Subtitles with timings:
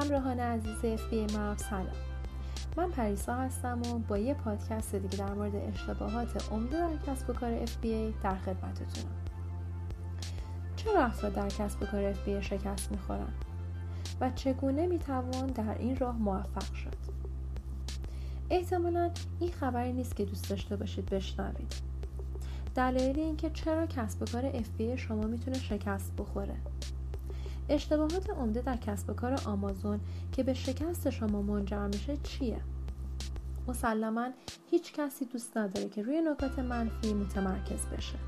[0.00, 1.86] همراهان عزیز FBA مپ سلام.
[2.76, 7.32] من پریسا هستم و با یه پادکست دیگه در مورد اشتباهات عمده در کسب و
[7.32, 9.14] کار FBA در خدمتتونم.
[10.76, 13.32] چرا افراد در کسب و کار FBA شکست می‌خورن؟
[14.20, 16.96] و چگونه می‌توان در این راه موفق شد؟
[18.50, 19.10] احتمالا
[19.40, 21.74] این خبری نیست که دوست داشته باشید بشنوید.
[22.74, 26.56] دلایل اینکه چرا کسب و کار FBA شما می‌تونه شکست بخوره.
[27.70, 30.00] اشتباهات عمده در کسب و کار آمازون
[30.32, 32.60] که به شکست شما منجر میشه چیه؟
[33.68, 34.28] مسلما
[34.70, 38.18] هیچ کسی دوست نداره که روی نکات منفی متمرکز بشه.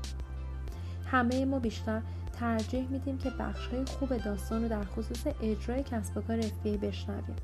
[1.05, 2.01] همه ما بیشتر
[2.33, 6.67] ترجیح میدیم که بخش های خوب داستان رو در خصوص اجرای کسب و کار FBA
[6.67, 7.35] بشنویم.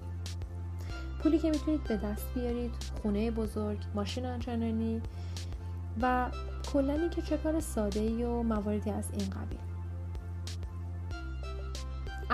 [1.23, 2.71] پولی که می‌تونید به دست بیارید
[3.01, 5.01] خونه بزرگ ماشین آنچنانی
[6.01, 6.31] و
[6.73, 9.68] کلا که چه کار ساده ای و مواردی از این قبیل.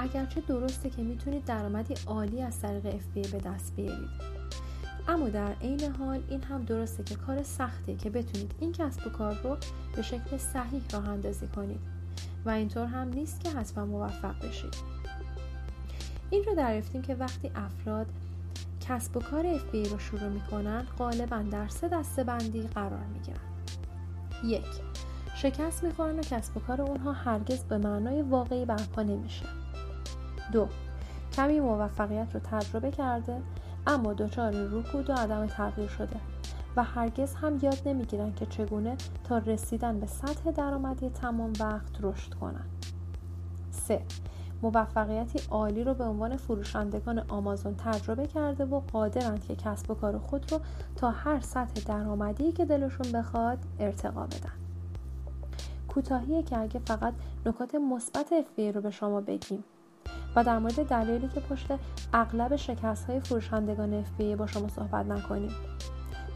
[0.06, 4.10] اگرچه درسته که می‌تونید درآمدی عالی از طریق FBA به دست بیارید.
[5.08, 9.10] اما در عین حال این هم درسته که کار سختیه که بتونید این کسب و
[9.10, 9.58] کار رو
[9.96, 11.80] به شکل صحیح راه اندازی کنید
[12.46, 14.76] و اینطور هم نیست که حتما موفق بشید.
[16.30, 18.08] این رو دریافتیم که وقتی افراد
[18.90, 23.40] کسب و کار FBA رو شروع می‌کنن غالبا در سه دسته بندی قرار می‌گیرن.
[24.44, 24.68] یک
[25.36, 29.46] شکست می‌خورن و کسب و کار اونها هرگز به معنای واقعی برپا نمیشه.
[30.52, 30.68] دو
[31.34, 33.42] کمی موفقیت رو تجربه کرده
[33.88, 36.16] اما دچار رکود و عدم تغییر شده
[36.76, 42.34] و هرگز هم یاد نمی‌گیرن که چگونه تا رسیدن به سطح درآمدی تمام وقت رشد
[42.34, 42.86] کنند.
[43.72, 44.02] 3.
[44.62, 50.18] موفقیتی عالی رو به عنوان فروشندگان آمازون تجربه کرده و قادرند که کسب و کار
[50.18, 50.60] خود رو
[50.96, 54.52] تا هر سطح درآمدی که دلشون بخواد ارتقا بدن.
[55.88, 57.14] کوتاهیه که اگه فقط
[57.46, 59.64] نکات مثبت FBA رو به شما بگیم
[60.36, 61.68] و در مورد دلایلی که پشت
[62.14, 65.52] اغلب شکست های فروشندگان FBA با شما صحبت نکنیم.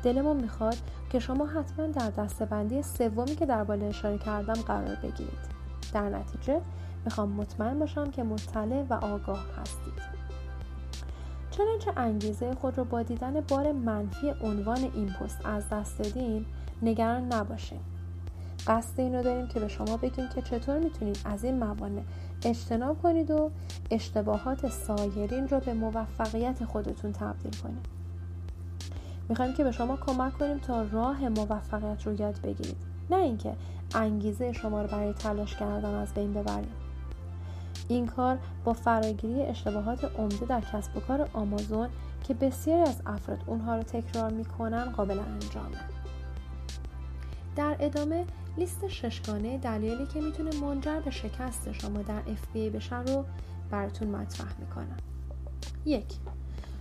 [0.04, 0.78] دلمون می‌خواد
[1.10, 5.60] که شما حتما در دستبندی سومی که در بالا اشاره کردم قرار بگیرید.
[5.94, 6.62] در نتیجه
[7.06, 10.20] می‌خوام مطمئن باشم که مطلع و آگاه هستید.
[11.52, 16.46] چنانچه انگیزه خود رو با دیدن بار منفی عنوان این پست از دست دادین
[16.82, 17.99] نگران نباشید
[18.70, 22.02] قصد این رو داریم که به شما بگیم که چطور می‌تونید از این موانع
[22.46, 23.52] اجتناب کنید و
[23.92, 27.86] اشتباهات سایرین رو به موفقیت خودتون تبدیل کنید.
[29.30, 32.78] می‌خوایم که به شما کمک کنیم تا راه موفقیت رو یاد بگیرید.
[33.10, 33.54] نه اینکه
[33.96, 36.72] انگیزه شما رو برای تلاش کردن از بین ببریم
[37.88, 41.90] این کار با فراگیری اشتباهات عمده در کسب و کار آمازون
[42.24, 45.78] که بسیاری از افراد اونها رو تکرار می‌کنن قابل انجامه.
[47.56, 48.26] در ادامه
[48.58, 53.26] لیست ششگانه دلایلی که می‌تونه منجر به شکست شما در FBA بشه رو
[53.72, 54.98] براتون مطرح می‌کنم.
[55.86, 56.18] یک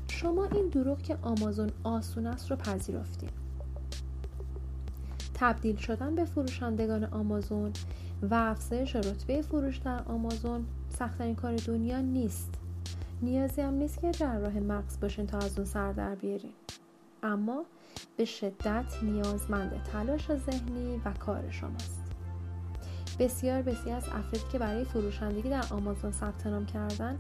[0.09, 3.31] شما این دروغ که آمازون آسون است رو پذیرفتید
[5.35, 7.73] تبدیل شدن به فروشندگان آمازون
[8.23, 10.67] و افزایش رتبه فروش در آمازون
[10.99, 12.55] سختترین کار دنیا نیست.
[13.23, 16.53] نیازی هم نیست که جراح مغز باشین تا از اون سر در بیارین.
[17.23, 17.65] اما
[18.19, 22.03] به شدت نیازمند تلاش ذهنی و کار شماست.
[23.19, 27.19] بسیار بسیار از افرادی که برای فروشندگی در آمازون ثبت نام کردن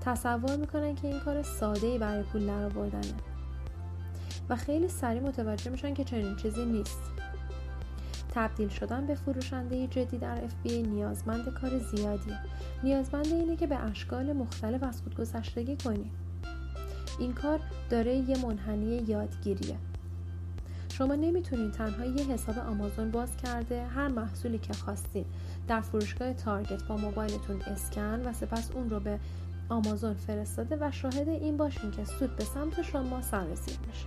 [0.00, 3.14] تصور می‌کنن که این کار ساده ای برای پول درآوردنه
[4.48, 7.02] و خیلی سریع متوجه میشن که چنین چیزی نیست.
[8.34, 12.38] تبدیل شدن به فروشنده جدی در FBA نیازمند کار زیادیه.
[12.82, 16.10] نیازمند اینه که به اشکال مختلف از خود گذشتگی کنی.
[17.18, 17.60] این کار
[17.90, 19.76] داره یه منحنی یادگیریه.
[20.98, 25.26] شما نمی‌تونید تنها یه حساب آمازون باز کرده هر محصولی که خواستید
[25.68, 29.18] در فروشگاه تارگت با موبایلتون اسکن و سپس اون رو به
[29.68, 34.06] آمازون فرستاده و شاهد این باشین که سود به سمت شما سررسید میشه.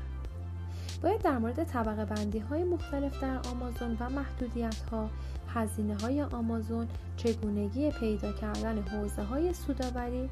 [1.02, 5.10] باید در مورد طبقه بندی های مختلف در آمازون و محدودیت ها
[5.48, 6.88] هزینه های آمازون
[7.18, 10.30] چگونگی پیدا کردن حوزه های سوداوری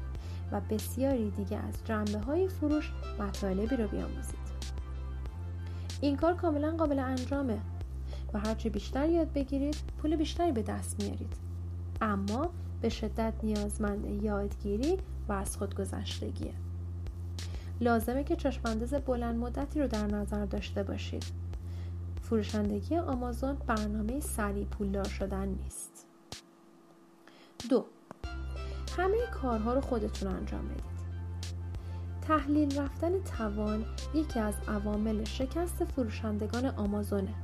[0.52, 4.39] و بسیاری دیگه از جنبه های فروش مطالبی رو بیاموزید.
[6.00, 7.58] این کار کاملا قابل انجامه.
[8.34, 11.34] و هرچه بیشتر یاد بگیرید پول بیشتری به دست میارید.
[12.00, 12.50] اما
[12.82, 14.98] به شدت نیازمند یادگیری
[15.28, 16.54] و از خودگذشتگیه
[17.80, 21.24] لازمه که چشمانداز بلند مدتی رو در نظر داشته باشید.
[22.22, 26.06] فروشندگی آمازون برنامه سریع پولدار شدن نیست.
[27.68, 27.84] دو
[28.98, 30.99] همه کارها رو خودتون انجام بدید.
[32.30, 33.84] تحلیل رفتن توان
[34.14, 37.34] یکی از عوامل شکست فروشندگان آمازونه.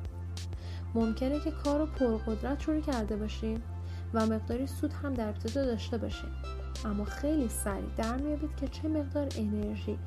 [0.95, 3.63] ممکنه که کار رو پرقدرت شروع کرده باشیم
[4.15, 6.31] و مقداری سود هم در ابتدا داشته باشیم.
[6.85, 9.99] اما خیلی سریع در میابید که چه مقدار انرژی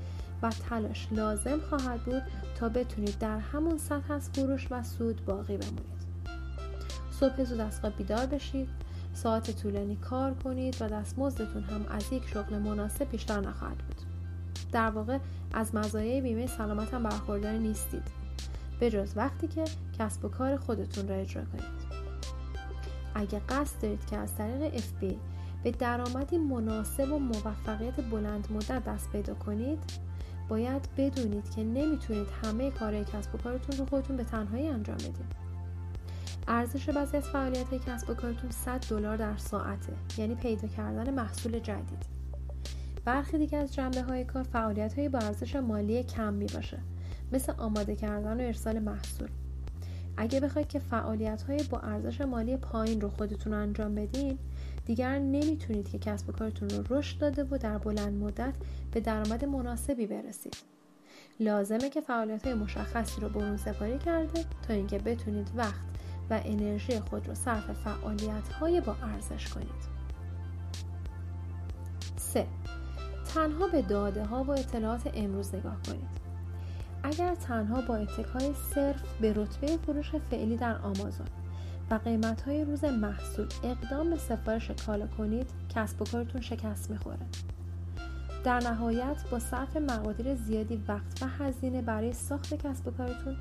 [0.41, 2.23] و تلاش لازم خواهد بود
[2.55, 5.99] تا بتونید در همون سطح از فروش و سود باقی بمونید.
[7.11, 8.69] صبح زود از خواب بیدار بشید
[9.13, 13.98] ساعت طولانی کار کنید و دستمزدتون هم از یک شغل مناسب بیشتر نخواهد بود.
[14.71, 15.17] در واقع
[15.53, 18.03] از مزایای بیمه سلامت هم برخوردار نیستید.
[18.79, 19.63] به جز وقتی که
[19.99, 21.99] کسب و کار خودتون را اجرا کنید.
[23.15, 25.15] اگه قصد دارید که از طریق FBA
[25.63, 29.79] به درآمدی مناسب و موفقیت بلند مدت دست پیدا کنید
[30.49, 35.49] باید بدونید که نمی‌تونید همه کارهای کسب و کارتون رو خودتون به تنهایی انجام بدید.
[36.47, 41.59] ارزش بعضی از فعالیت کسب و کارتون 100 دلار در ساعته یعنی پیدا کردن محصول
[41.59, 42.18] جدید.
[43.09, 46.77] برخی دیگه از جنبه های کار فعالیت های با ارزش مالی کم می باشه
[47.31, 49.27] مثل آماده کردن و ارسال محصول.
[50.17, 54.37] اگه بخواید که فعالیت های با ارزش مالی پایین رو خودتون انجام بدین
[54.85, 58.53] دیگر نمی‌تونید که کسب و کارتون رو رشد داده و در بلند مدت
[58.91, 60.55] به درآمد مناسبی برسید.
[61.39, 65.85] لازمه که فعالیت های مشخصی رو برون سپاری کرده تا اینکه بتونید وقت
[66.29, 69.98] و انرژی خود رو صرف فعالیت های با ارزش کنید.
[73.33, 76.19] تنها به داده ها و اطلاعات امروز نگاه کنید.
[77.03, 81.27] اگر تنها با اتکای صرف به رتبه فروش فعلی در آمازون
[81.91, 87.25] و قیمت های روز محصول اقدام به سفارش کالا کنید کسب و کارتون شکست می‌خوره.
[88.43, 93.35] در نهایت با صرف مقادیر زیادی وقت و هزینه برای ساخت کسب و کارتون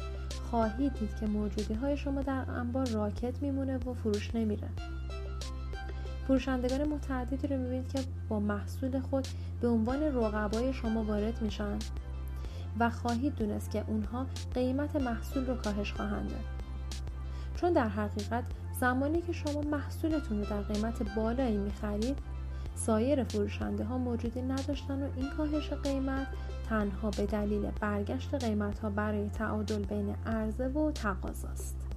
[0.51, 4.69] خواهید دید که موجودی های شما در انبار راکت میمونه و فروش نمیره.
[6.29, 9.29] فروشندگان متعددی رو می‌بینید که با محصول خود
[9.61, 11.79] به عنوان رقبای شما وارد میشن
[12.79, 16.45] و خواهید دونست که اونها قیمت محصول رو کاهش خواهند داد
[17.57, 18.45] چون در حقیقت
[18.81, 22.19] زمانی که شما محصولتون رو در قیمت بالایی می‌خرید
[22.75, 26.27] سایر فروشنده ها موجودی نداشتن و این کاهش قیمت
[26.69, 31.88] تنها به دلیل برگشت قیمت ها برای تعادل بین عرضه و تقاضاست.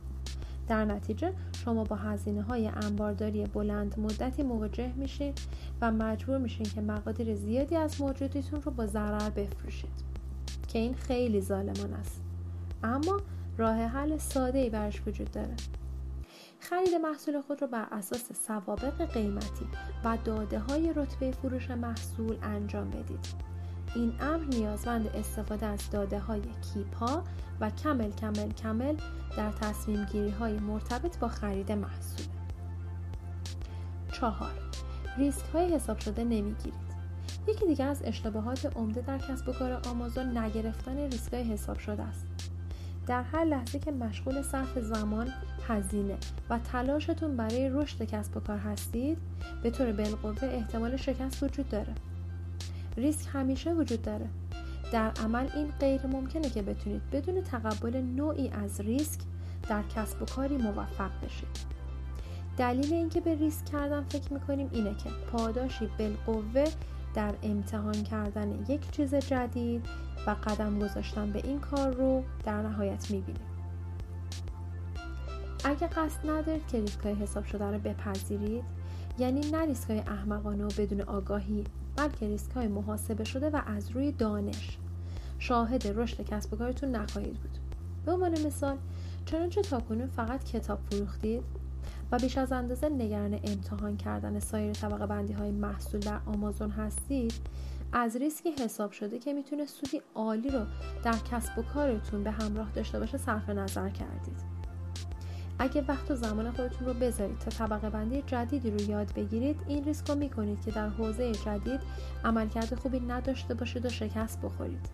[0.72, 1.34] در نتیجه
[1.66, 5.40] شما با هزینه های انبارداری بلند مدتی مواجه میشید
[5.82, 10.04] و مجبور میشین که مقادیر زیادی از موجودیتون رو با ضرر بفروشید
[10.68, 12.22] که این خیلی ظالمان است
[12.84, 13.22] اما
[13.58, 15.56] راه حل ساده ای برش وجود داره
[16.60, 19.66] خرید محصول خود را بر اساس سوابق قیمتی
[20.04, 23.51] و داده های رتبه فروش محصول انجام بدید.
[23.96, 27.24] این امر نیازمند استفاده از داده های کیپا
[27.62, 28.96] و کمل کمل کمل
[29.38, 32.26] در تصمیم گیری های مرتبط با خرید محصول.
[34.12, 34.52] چهار
[35.18, 36.92] ریسک های حساب شده نمی‌گیرید.
[37.48, 42.04] یکی دیگر از اشتباهات عمده در کسب و کار آمازون نگرفتن ریسک های حساب شده
[42.04, 42.26] است.
[43.08, 45.28] در هر لحظه که مشغول صرف زمان
[45.68, 46.18] هزینه
[46.50, 49.18] و تلاشتون برای رشد کسب و کار هستید
[49.64, 51.94] به طور بالقوه احتمال شکست وجود داره
[52.98, 54.30] ریسک همیشه وجود داره.
[54.92, 59.20] در عمل این غیر ممکنه که بتونید بدون تقبل نوعی از ریسک
[59.70, 61.72] در کسب و کاری موفق بشید.
[62.58, 66.66] دلیل اینکه به ریسک کردن فکر می‌کنیم اینه که پاداشی بالقوه
[67.14, 69.86] در امتحان کردن یک چیز جدید
[70.28, 73.42] و قدم گذاشتن به این کار رو در نهایت می‌بینیم.
[75.64, 78.64] اگه قصد ندارید که ریسک های حساب شده رو بپذیرید
[79.18, 81.64] یعنی نه ریسک های احمقانه و بدون آگاهی
[81.96, 84.78] بلکه ریسک های محاسبه شده و از روی دانش.
[85.40, 87.58] شاهد رشد کسب و کارتون نخواهید بود.
[88.06, 88.78] به عنوان مثال
[89.26, 91.44] چنانچه تاکنون فقط کتاب فروختید
[92.12, 97.34] و بیش از اندازه نگران امتحان کردن سایر طبقه بندی های محصول در آمازون هستید
[97.94, 100.66] از ریسکی حساب شده که می‌تونه سودی عالی رو
[101.04, 104.51] در کسب و کارتون به همراه داشته باشه صرف نظر کردید.
[105.62, 109.84] اگه وقت و زمان خودتون رو بذارید تا طبقه بندی جدیدی رو یاد بگیرید این
[109.84, 111.80] ریسک رو می‌کنید که در حوزه جدید
[112.26, 114.90] عملکرد خوبی نداشته باشید و شکست بخورید.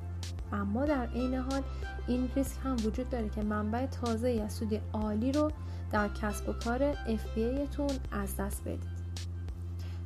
[0.53, 1.61] اما در عین حال
[2.07, 5.51] این ریسک هم وجود داره که منبع تازه از سود عالی رو
[5.91, 8.97] در کسب و کار FBA تون از دست بدید.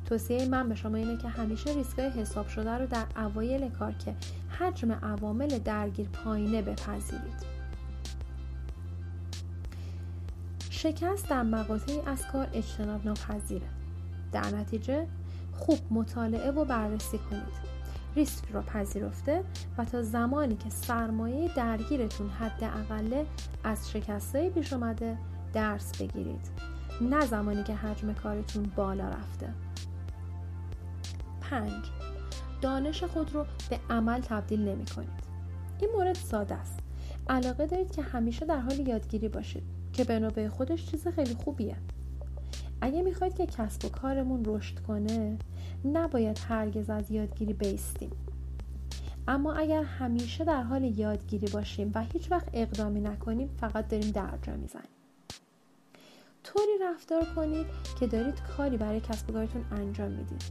[0.06, 4.14] توصیه من به شما اینه که همیشه ریسکای حساب شده رو در اوایل کار که
[4.58, 7.61] حجم عوامل درگیر پایینه بپذیرید.
[10.82, 13.66] شکست در مقاطعی از کار اجتناب ناپذیره
[14.32, 15.06] در نتیجه
[15.52, 17.72] خوب مطالعه و بررسی کنید
[18.16, 19.44] ریسک را پذیرفته
[19.78, 23.26] و تا زمانی که سرمایه درگیرتون حد اقله
[23.64, 25.18] از شکستهای پیش اومده
[25.52, 26.50] درس بگیرید
[27.00, 29.54] نه زمانی که حجم کارتون بالا رفته
[31.40, 31.72] 5.
[32.60, 35.22] دانش خود رو به عمل تبدیل نمی کنید.
[35.80, 36.81] این مورد ساده است.
[37.28, 39.62] علاقه دارید که همیشه در حال یادگیری باشید
[39.92, 41.76] که به نوبه خودش چیز خیلی خوبیه.
[42.80, 45.38] اگه می‌خواید که کسب و کارمون رشد کنه
[45.84, 48.10] نباید هرگز از یادگیری بیستیم.
[49.28, 54.56] اما اگر همیشه در حال یادگیری باشیم و هیچ وقت اقدامی نکنیم فقط داریم درجا
[54.56, 54.88] می‌زنیم.
[56.44, 57.66] طوری رفتار کنید
[58.00, 60.42] که دارید کاری برای کسب و کارتون انجام می‌دید.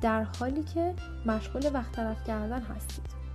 [0.00, 0.94] در حالی که
[1.26, 3.27] مشغول وقت طرف کردن هستید.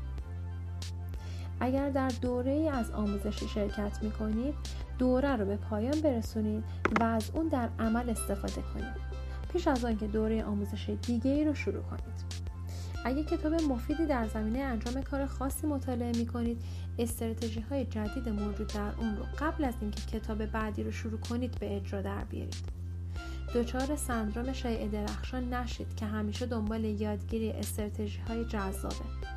[1.64, 4.54] اگر در دوره ای از آموزشی شرکت می کنید
[5.00, 6.64] دوره رو به پایان برسونید
[7.00, 8.94] و از اون در عمل استفاده کنید.
[9.54, 12.44] پیش از آنکه دوره آموزش دیگه ای رو شروع کنید.
[13.06, 16.62] اگه کتاب مفیدی در زمینه انجام کار خاصی مطالعه می کنید
[17.00, 21.60] استراتژی های جدید موجود در اون رو قبل از اینکه کتاب بعدی رو شروع کنید
[21.60, 22.84] به اجرا در بیارید.
[23.56, 29.33] دچار سندروم شایع درخشان نشید که همیشه دنبال یادگیری استراتژی های جذابه.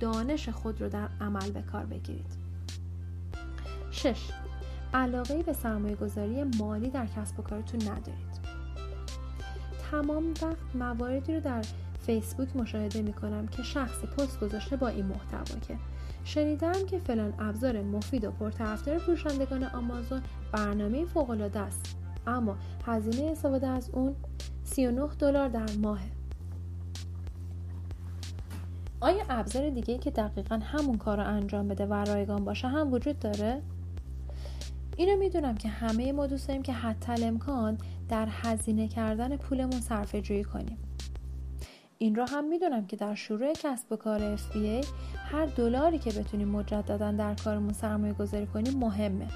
[0.00, 2.32] دانش خود رو در عمل به کار بگیرید.
[3.90, 4.30] 6.
[4.94, 8.38] علاقه به سرمایه گذاری مالی در کسب و کارتون ندارید.
[9.90, 11.64] تمام وقت مواردی رو در
[12.06, 15.76] فیسبوک مشاهده می کنم که شخصی پست گذاشته با این محتوا که
[16.24, 21.96] شنیدم که فلان ابزار مفید و پرطرفدار فروشندگان آمازون برنامه فوق است.
[22.26, 24.16] اما هزینه استفاده از اون
[24.64, 26.00] 39 دلار در ماه
[29.00, 33.18] آیا ابزار دیگه که دقیقا همون کار رو انجام بده و رایگان باشه هم وجود
[33.18, 33.62] داره؟
[34.96, 37.78] اینو می‌دونم که همه ما دوست داریم که حتی امکان
[38.08, 40.78] در هزینه کردن پولمون صرفه جویی کنیم.
[41.98, 44.86] این رو هم می‌دونم که در شروع کسب و کار FBA
[45.32, 49.28] هر دلاری که بتونیم مجددا در کارمون سرمایه گذاری کنیم مهمه.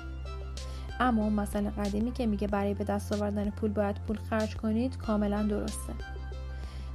[1.00, 5.42] اما مثلا قدیمی که میگه برای به دست آوردن پول باید پول خرج کنید کاملا
[5.42, 5.92] درسته.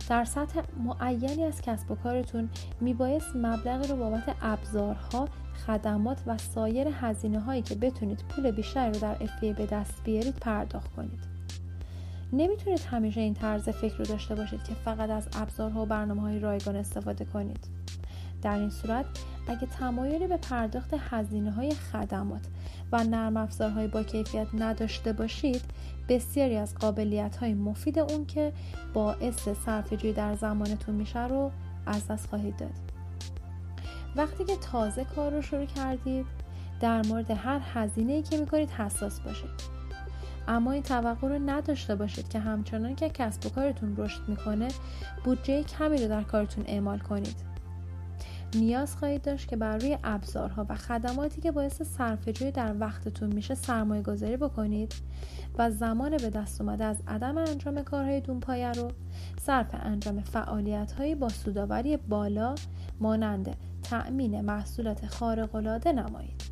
[0.10, 2.50] در سطح معینی از کسب و کارتون
[2.82, 5.30] میبایست مبلغی رو بابت ابزارها
[5.68, 10.36] خدمات و سایر هزینه هایی که بتونید پول بیشتری رو در FBA به دست بیارید
[10.36, 11.20] پرداخت کنید.
[12.34, 16.40] نمی‌تونید همیشه این طرز فکر رو داشته باشید که فقط از ابزارها و برنامه های
[16.40, 17.68] رایگان استفاده کنید.
[18.42, 19.06] در این صورت
[19.48, 22.42] اگه تمایلی به پرداخت هزینه های خدمات
[22.92, 25.62] و نرم افزارهای با کیفیت نداشته باشید
[26.10, 28.54] بسیاری از قابلیت های مفید اون که
[28.94, 31.52] باعث صرفه در زمانتون میشه رو
[31.86, 32.72] از دست خواهید داد.
[34.16, 36.26] وقتی که تازه کار رو شروع کردید
[36.80, 39.78] در مورد هر هزینه ای که می‌کنید حساس باشید.
[40.48, 44.68] اما این توقع رو نداشته باشید که همچنان که کسب و کارتون رشد می‌کنه
[45.24, 47.47] بودجه کمی رو در کارتون اعمال کنید.
[48.56, 53.56] نیاز خواهید داشت که بر روی ابزارها و خدماتی که باعث صرفه‌جویی در وقتتون میشه
[53.56, 54.94] سرمایه گذاری بکنید
[55.58, 58.92] و زمان به دست اومده از عدم انجام کارهای دونپایه رو
[59.42, 62.56] صرف انجام فعالیتهایی با سوداوری بالا
[63.00, 66.44] مانند تأمین محصولات خارق‌العاده نمایید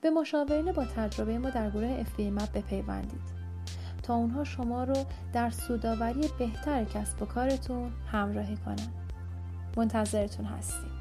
[0.00, 3.36] به مشاورین با تجربه ما در گروه FBA مپ بپیوندید
[4.02, 4.96] تا اونها شما رو
[5.32, 9.05] در سوداوری بهتر کسب و کارتون همراهی کنند.
[9.76, 10.95] منتظرتون هستیم.